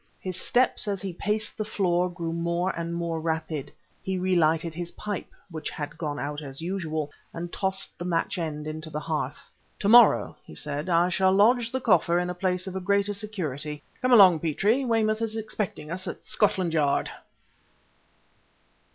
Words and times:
His 0.19 0.35
steps 0.41 0.87
as 0.87 0.99
he 0.99 1.13
paced 1.13 1.55
the 1.55 1.63
floor 1.63 2.09
grew 2.09 2.33
more 2.33 2.71
and 2.71 2.91
more 2.91 3.21
rapid. 3.21 3.71
He 4.01 4.17
relighted 4.17 4.73
his 4.73 4.89
pipe, 4.93 5.29
which 5.51 5.69
had 5.69 5.95
gone 5.95 6.17
out 6.17 6.41
as 6.41 6.59
usual, 6.59 7.11
and 7.35 7.53
tossed 7.53 7.99
the 7.99 8.05
match 8.05 8.39
end 8.39 8.65
into 8.65 8.89
the 8.89 8.99
hearth. 9.01 9.51
"To 9.77 9.87
morrow," 9.87 10.35
he 10.43 10.55
said, 10.55 10.89
"I 10.89 11.09
shall 11.09 11.31
lodge 11.31 11.71
the 11.71 11.79
coffer 11.79 12.17
in 12.17 12.31
a 12.31 12.33
place 12.33 12.65
of 12.65 12.83
greater 12.83 13.13
security. 13.13 13.83
Come 14.01 14.11
along, 14.11 14.39
Petrie, 14.39 14.83
Weymouth 14.85 15.21
is 15.21 15.37
expecting 15.37 15.91
us 15.91 16.07
at 16.07 16.25
Scotland 16.25 16.73
Yard." 16.73 17.11